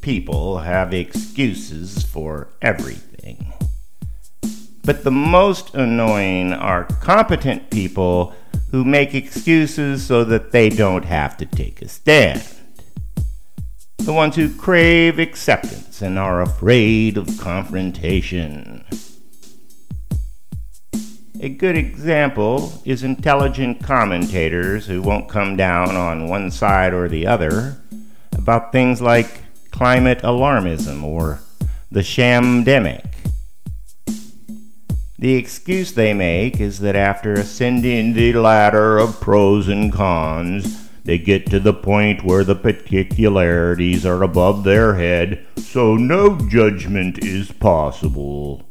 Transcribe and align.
people 0.00 0.58
have 0.58 0.92
excuses 0.92 2.02
for 2.02 2.48
everything. 2.62 3.52
But 4.84 5.04
the 5.04 5.10
most 5.10 5.74
annoying 5.74 6.52
are 6.52 6.84
competent 6.84 7.70
people 7.70 8.34
who 8.70 8.84
make 8.84 9.14
excuses 9.14 10.06
so 10.06 10.24
that 10.24 10.52
they 10.52 10.68
don't 10.68 11.04
have 11.04 11.36
to 11.38 11.46
take 11.46 11.82
a 11.82 11.88
stand. 11.88 12.42
The 13.98 14.12
ones 14.12 14.36
who 14.36 14.54
crave 14.54 15.18
acceptance 15.18 16.00
and 16.00 16.18
are 16.18 16.40
afraid 16.40 17.18
of 17.18 17.38
confrontation. 17.38 18.84
A 21.42 21.48
good 21.48 21.76
example 21.76 22.72
is 22.84 23.02
intelligent 23.02 23.82
commentators 23.82 24.86
who 24.86 25.02
won't 25.02 25.28
come 25.28 25.56
down 25.56 25.96
on 25.96 26.28
one 26.28 26.50
side 26.50 26.92
or 26.92 27.08
the 27.08 27.26
other 27.26 27.80
about 28.32 28.72
things 28.72 29.00
like 29.00 29.39
climate 29.80 30.18
alarmism 30.18 31.02
or 31.02 31.40
the 31.90 32.00
shamdemic. 32.00 33.14
The 35.18 35.36
excuse 35.36 35.94
they 35.94 36.12
make 36.12 36.60
is 36.60 36.80
that 36.80 36.94
after 36.94 37.32
ascending 37.32 38.12
the 38.12 38.34
ladder 38.34 38.98
of 38.98 39.18
pros 39.22 39.68
and 39.68 39.90
cons, 39.90 40.90
they 41.04 41.16
get 41.16 41.46
to 41.46 41.58
the 41.58 41.72
point 41.72 42.22
where 42.22 42.44
the 42.44 42.54
particularities 42.54 44.04
are 44.04 44.22
above 44.22 44.64
their 44.64 44.96
head, 44.96 45.46
so 45.56 45.96
no 45.96 46.36
judgment 46.36 47.24
is 47.24 47.50
possible. 47.50 48.68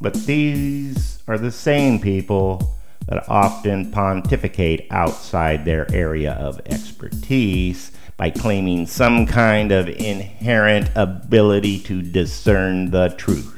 But 0.00 0.14
these 0.24 1.22
are 1.28 1.36
the 1.36 1.52
same 1.52 1.98
people 1.98 2.78
that 3.08 3.28
often 3.28 3.90
pontificate 3.90 4.86
outside 4.90 5.66
their 5.66 5.86
area 5.92 6.32
of 6.32 6.62
expertise 6.64 7.92
by 8.16 8.30
claiming 8.30 8.86
some 8.86 9.26
kind 9.26 9.72
of 9.72 9.88
inherent 9.88 10.90
ability 10.94 11.80
to 11.80 12.00
discern 12.00 12.90
the 12.90 13.08
truth. 13.08 13.50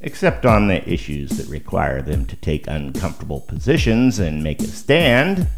Except 0.00 0.46
on 0.46 0.68
the 0.68 0.88
issues 0.88 1.30
that 1.30 1.48
require 1.48 2.00
them 2.00 2.24
to 2.26 2.36
take 2.36 2.66
uncomfortable 2.66 3.40
positions 3.40 4.18
and 4.18 4.42
make 4.42 4.60
a 4.60 4.66
stand. 4.66 5.48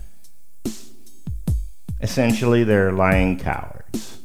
Essentially, 2.00 2.64
they're 2.64 2.90
lying 2.90 3.38
cowards, 3.38 4.18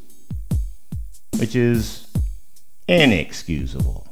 which 1.38 1.56
is 1.56 2.08
inexcusable. 2.88 4.08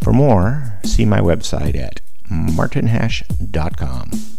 For 0.00 0.12
more, 0.12 0.78
see 0.84 1.04
my 1.04 1.20
website 1.20 1.76
at 1.76 2.00
martinhash.com. 2.30 4.29